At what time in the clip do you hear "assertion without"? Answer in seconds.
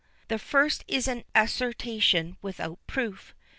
1.35-2.79